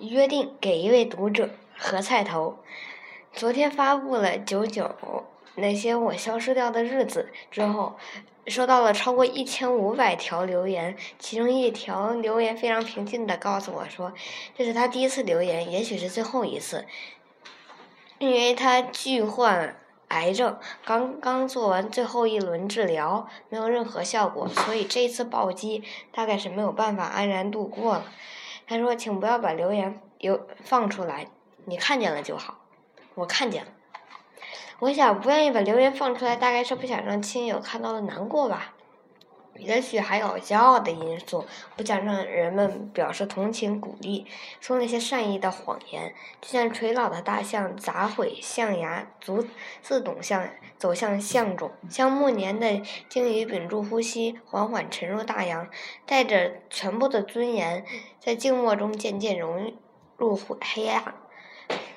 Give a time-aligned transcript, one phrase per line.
[0.00, 2.58] 约定给一位读者何菜头。
[3.32, 7.96] 昨天发布了九九那些我消失掉的日子之后，
[8.46, 14.12] 收到了超过一千五百条留言，其中一条留言非常平静的告诉我说，
[14.56, 16.86] 这是他第一次留言，也许是最后一次，
[18.18, 19.76] 因为他拒患。
[20.08, 25.82] 癌症刚刚做完最后一轮治疗，没有任何效果，所以这次暴击
[26.12, 28.04] 大概是没有办法安然度过了。
[28.72, 31.26] 他说：“请不要把留言有放出来，
[31.66, 32.58] 你看见了就好。”
[33.14, 33.70] 我看见了。
[34.78, 38.74] 我想不愿意把留言放出来，大概是不想让亲友看到了难过吧。
[39.56, 44.26] 也许还有骄傲的因素，不想让人们表示同情、鼓励，
[44.60, 49.46] 说那些善意的谎言，就像垂老的大象砸毁象牙，足
[49.82, 50.48] 自动向
[50.78, 55.68] 走向象中，像暮年的鲸鱼屏住呼吸，缓缓沉入大洋，
[56.06, 57.84] 带着全部的尊严，
[58.18, 59.74] 在静默中渐渐融
[60.16, 61.14] 入黑暗。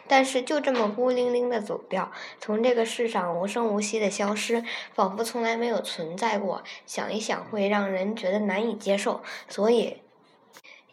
[0.08, 6.63] 但是就这么孤零零的走掉，从这个世上无声无息的消失，仿佛从来没有存在过。
[6.85, 10.02] 想一想会让人觉得难以接受，所以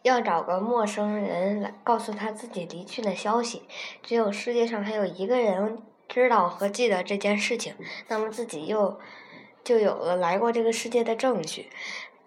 [0.02, 3.62] 要找个陌生人来告诉他自己离去的消息。
[4.02, 5.78] 只有世界上还有一个人
[6.08, 7.74] 知道和记得这件事情，
[8.08, 8.98] 那么自己又
[9.62, 11.68] 就有了来过这个世界的证据。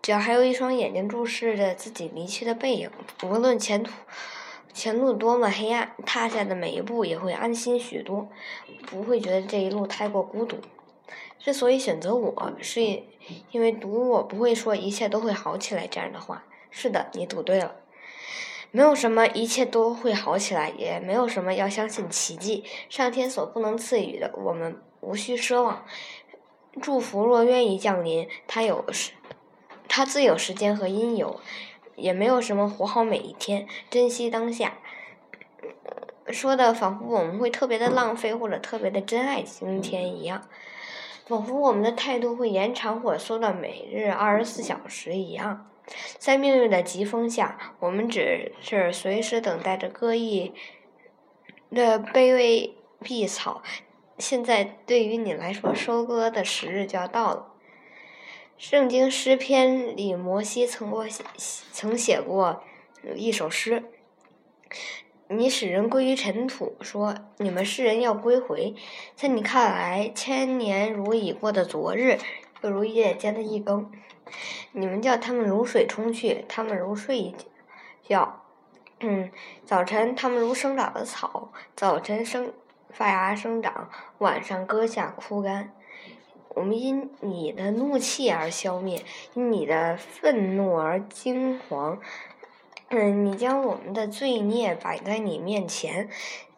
[0.01, 2.91] 只要还有一双眼睛注视着自己离去的背影，
[3.23, 3.91] 无论前途。
[4.75, 8.27] 前路多么黑暗，踏下的每一步也会安心许多，
[8.85, 10.57] 不会觉得这一路太过孤独。
[11.39, 12.81] 之所以选择我，是
[13.51, 16.43] 因为读我不会说一切都会好起来这样的话。
[16.71, 17.73] 是的，你读对了，
[18.71, 22.65] 没有什么一切都会好起来，也没有什么要相信奇迹。
[22.89, 25.85] 上天所不能赐予的，我们无需奢望。
[26.81, 29.13] 祝福若愿意降临，它有时，
[29.87, 31.39] 它自有时间和因由。
[31.95, 34.77] 也没有什么活好每一天，珍惜当下，
[36.27, 40.47] 说的仿佛我们会特别的浪费或者特别的珍爱今天一样，
[41.25, 45.69] 仿佛我们的态度会延长或缩短每日二十四小时一样。
[46.17, 50.53] 在命运的疾风下，我们只是随时等待着割益
[51.69, 53.61] 的卑微碧草。
[54.17, 57.54] 现在对于你来说，收割的时日就要到了。
[58.57, 61.05] 圣经诗篇里，摩西曾过
[61.73, 62.63] 曾写过
[63.15, 63.83] 一首诗
[65.27, 68.73] ：“你使人归于尘土，说你们世人要归回。
[69.13, 72.17] 在你看来，千年如已过的昨日，
[72.61, 73.91] 又如夜间的一更。
[74.71, 77.35] 你们叫他们如水冲去，他们如睡一
[78.07, 78.41] 觉。
[79.01, 79.29] 嗯，
[79.65, 82.53] 早晨他们如生长的草，早晨生
[82.89, 83.89] 发芽生长，
[84.19, 85.73] 晚上割下枯干。”
[86.55, 91.99] 我们因你的怒气而消灭，因你的愤怒而惊惶。
[92.89, 96.09] 嗯，你将我们的罪孽摆在你面前，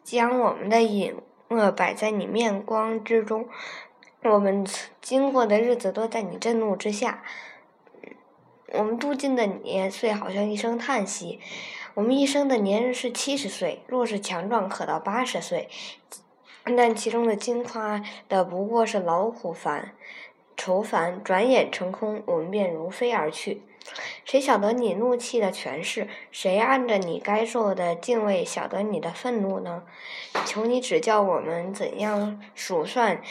[0.03, 1.15] 将我们的隐
[1.49, 3.49] 恶摆在你面光之中。
[4.23, 4.65] 我们
[5.01, 7.23] 经过的日子都在你震怒之下。
[8.73, 11.39] 我们度尽的年岁好像一声叹息。
[11.93, 15.69] 我们一生的年日是七十岁，若是强壮，可到八十岁。
[16.75, 19.93] 但其中的惊夸的不过是劳苦烦、
[20.57, 23.61] 愁烦，转眼成空，我们便如飞而去。
[24.25, 26.09] 谁晓得你怒气的权势？
[26.29, 29.83] 谁按着你该受的敬畏晓得你的愤怒呢？
[30.45, 33.21] 求你指教我们怎样数算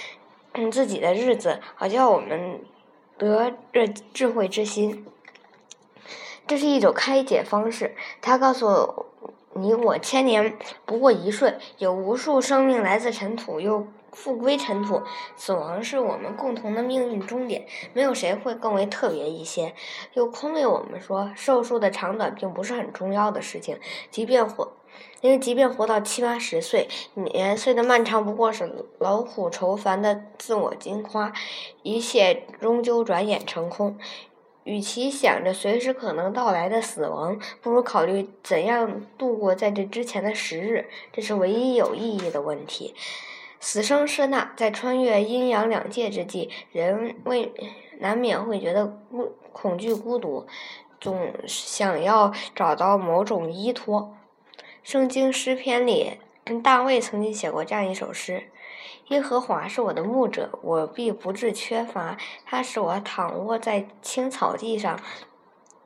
[0.72, 2.62] 自己的日子，好叫我们
[3.18, 5.04] 得这智慧之心。
[6.46, 7.94] 这是一种开解方式。
[8.22, 9.04] 他告诉。
[9.56, 15.02] 你我千年不过一瞬，有无数生命来自尘土，又复归尘土。
[15.36, 19.74] 死亡是我们共同的命运终点，没有谁会更为特别一些。
[20.14, 23.78] 又空为我们说，寿数的长短并不是很重要的事情。
[24.10, 24.72] 即便活，
[25.20, 31.32] 因为即便活到七八十岁，年岁的漫长不过是劳苦愁烦的自我惊夸，
[31.82, 33.98] 一切终究转眼成空。
[34.66, 40.88] 与其想着随时可能到来的死亡，不如考虑怎样度过在这之前的时日。
[41.12, 42.92] 这是唯一有意义的问题。
[43.60, 47.52] 死生是那，在穿越阴阳两界之际，人未
[48.00, 50.46] 难免会觉得孤恐惧、孤独，
[51.00, 54.16] 总想要找到某种依托。
[54.82, 56.18] 圣经诗篇里，
[56.62, 58.50] 大卫曾经写过这样一首诗。
[59.08, 62.16] 耶和华是我的牧者，我必不致缺乏。
[62.44, 64.98] 他使我躺卧在青草地上，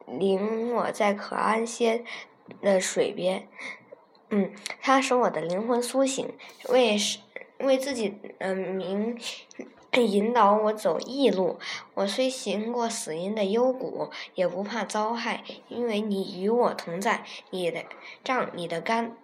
[0.07, 2.05] 领我在可安歇
[2.63, 3.47] 的水边。
[4.31, 6.33] 嗯，他使我的灵魂苏醒，
[6.69, 6.97] 为
[7.59, 9.19] 为自己的名
[9.93, 11.59] 引导我走义路。
[11.95, 17.25] 我虽行过死荫的幽谷，也不怕遭害，因为你与我同在。
[17.51, 17.85] 你的
[18.25, 19.17] 杖、你的杆，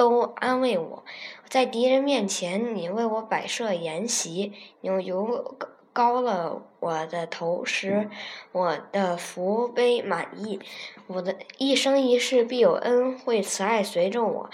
[0.00, 1.04] 都安慰我。
[1.46, 5.58] 在敌人面前，你为我摆设筵席，用油
[5.92, 8.08] 膏了我的头，使
[8.52, 10.58] 我的福杯满溢。
[11.06, 14.48] 我的一生一世必有恩惠慈爱随着我。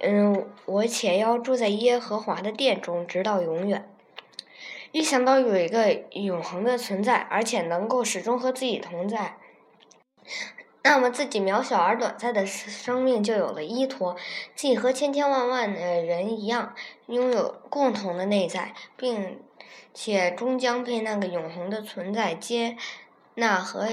[0.00, 3.86] 嗯，我且要住在耶和华的殿中，直到永远。
[4.92, 9.36] 一想到有一个永恒的存在，而且能够始终和自己同在，
[10.88, 14.14] 那么自己渺小而短暂的生命就有了依托。
[14.54, 19.40] 自己和千千万万的人一样，拥有共同的内在，并
[19.92, 22.76] 且终将被那个永恒的存在接
[23.34, 23.88] 纳和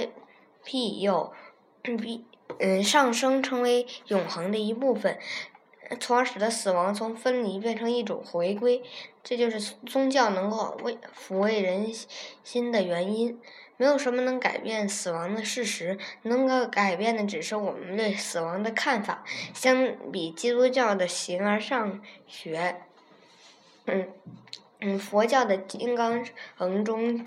[0.64, 1.34] 庇佑，
[1.82, 2.26] 必
[2.60, 5.18] 嗯上升成为永恒的一部分。
[6.00, 8.84] 从而使得死亡从分离变成一种回归，
[9.24, 11.88] 这就是宗教能够为抚慰人
[12.44, 13.40] 心的原因。
[13.78, 19.24] 没有什么能改变死亡的事实，能够改变的只是我们对死亡的看法。
[19.54, 22.82] 相比基督教的形而上学，
[23.86, 24.10] 嗯
[24.82, 26.24] 嗯，佛教的金刚
[26.58, 27.26] 乘中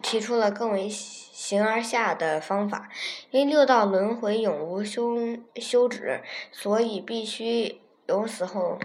[0.00, 2.88] 提出了更为形而下的方法。
[3.30, 5.16] 因为六道轮回永无休
[5.56, 6.22] 休止，
[6.52, 7.80] 所以必须。
[8.06, 8.78] 有死后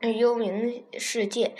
[0.00, 1.54] 幽冥世界，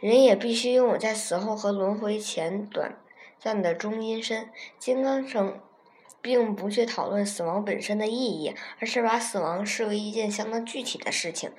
[0.00, 2.98] 人也必须拥有在死后和轮回前短
[3.38, 4.48] 暂的中阴身。
[4.78, 5.60] 金刚乘
[6.22, 11.52] 并不去讨论死亡本身的意义，而是把死亡视为一件相当具体的事情，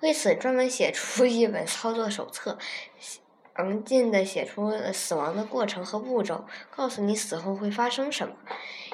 [0.00, 2.58] 为此专门写出一本操作手册。
[3.56, 8.34] 详尽的写出死亡的过程和步骤，告诉你死后会发生什么，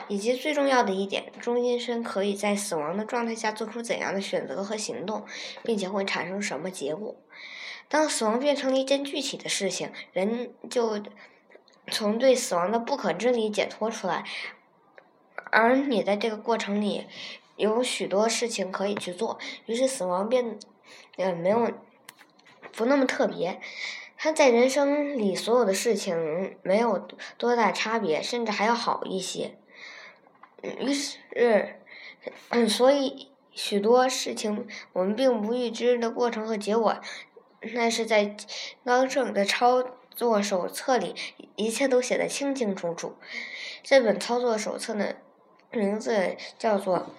[0.08, 5.24] 以及最重要的一点，中阴身可以在死亡的状态下做出怎样的选择和行动，
[5.64, 7.16] 并且会产生什么结果。
[7.88, 11.02] 当死亡变成了一件具体的事情，人就
[11.90, 14.24] 从对死亡的不可知里解脱出来，
[15.50, 17.06] 而你在这个过程里
[17.56, 20.58] 有许多事情可以去做，于是死亡变，
[21.16, 21.68] 呃，没有
[22.72, 23.60] 不那么特别。
[24.24, 29.58] 他在人生里所有的事情没有多大差别，甚至还要好一些。
[30.62, 31.80] 于是，
[32.50, 37.00] 嗯，所以许多事情我们并不预知的过程和结果，
[37.74, 38.36] 那是在
[38.84, 39.82] 刚正的操
[40.14, 41.16] 作手册里，
[41.56, 43.16] 一切都写得清清楚楚。
[43.82, 45.16] 这本操作手册的
[45.72, 47.10] 名字叫做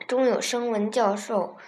[0.06, 1.58] 《中有声文教授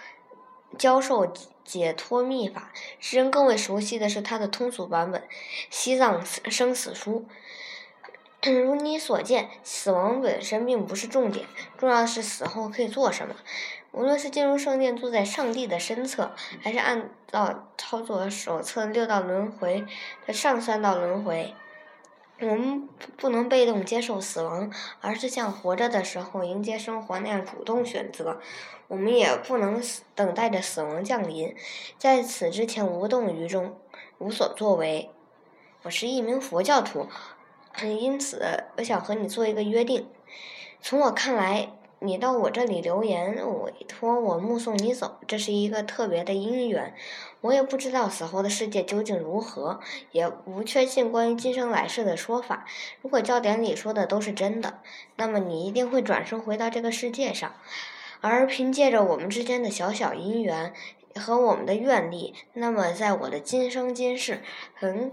[0.77, 1.25] 教授》。
[1.63, 5.21] 解脱秘法，世人更为熟悉的是它的通俗版本
[5.69, 7.25] 《西藏生死书》。
[8.51, 11.45] 如你所见，死亡本身并不是重点，
[11.77, 13.35] 重要的是死后可以做什么。
[13.91, 16.31] 无论是进入圣殿，坐在上帝的身侧，
[16.61, 19.85] 还是按照操作手册六道轮回
[20.25, 21.53] 的上三道轮回。
[22.41, 28.39] 我们不能被动接受死亡，而是像活着的时候迎接生活那样主动选择。
[28.87, 29.81] 我们也不能
[30.15, 31.55] 等待着死亡降临，
[31.97, 33.77] 在此之前无动于衷，
[34.17, 35.11] 无所作为。
[35.83, 37.07] 我是一名佛教徒，
[37.81, 40.09] 因此我想和你做一个约定。
[40.81, 41.73] 从我看来。
[42.03, 46.95] 你到我这里留言，委托我目送你走，这是一个特别的因缘。
[47.41, 49.79] 我也不知道死后的世界究竟如何，
[50.11, 52.65] 也无确信关于今生来世的说法。
[53.03, 54.79] 如果教典里说的都是真的，
[55.15, 57.53] 那么你一定会转生回到这个世界上，
[58.19, 60.73] 而凭借着我们之间的小小因缘
[61.13, 64.41] 和我们的愿力，那么在我的今生今世，
[64.73, 65.11] 很。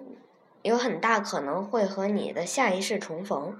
[0.63, 3.59] 有很大可能会和你的下一世重逢，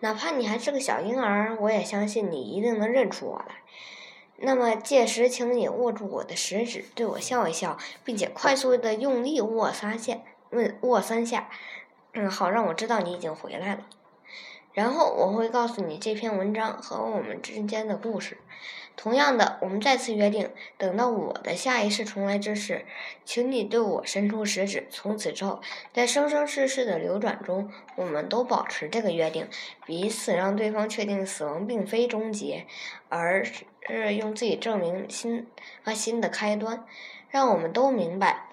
[0.00, 3.56] 哪怕你还是个小婴儿，我也相信你一定能认出我来。
[4.38, 10.18] 那么届时，请你握住我的食指，对我笑一笑，并且快速的用力握三下，
[10.50, 11.48] 问握三下，
[12.12, 13.86] 嗯，好让我知道你已经回来了。
[14.72, 18.36] 然后我会告诉你这篇文章和我们之间的故事。
[18.96, 22.86] 同样的，我们再次约定，等到我的下一世重来之时，
[23.26, 24.86] 请你对我伸出食指。
[24.90, 25.60] 从此之后，
[25.92, 29.48] 在生生世世的流转中，我们都保持这个约定，
[29.84, 32.66] 彼此让对方确定死亡并非终结，
[33.10, 35.46] 而是用自己证明新
[35.84, 36.84] 和新的开端。
[37.28, 38.48] 让我们都明白，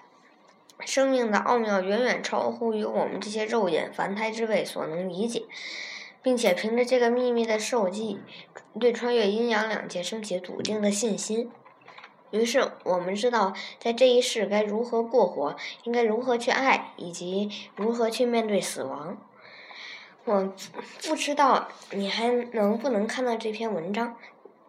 [0.84, 5.44] 生命的奥妙远远超乎于我们这些肉眼凡胎之辈所能理解。
[6.24, 8.18] 并且凭着这个秘密的受记，
[8.80, 11.50] 对穿越阴阳两界升起笃定的信心。
[12.30, 15.54] 于是我们知道，在这一世该如何过活，
[15.84, 19.18] 应该如何去爱，以及如何去面对死亡。
[20.24, 20.52] 我
[21.06, 24.16] 不知道你还能不能看到这篇文章，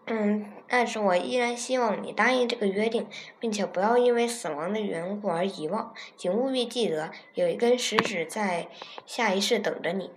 [0.07, 3.07] 嗯，但是我依然希望你答应这个约定，
[3.39, 5.93] 并且不要因为死亡的缘故而遗忘。
[6.17, 8.67] 请务必记得，有一根食指在
[9.05, 10.11] 下一世等着你。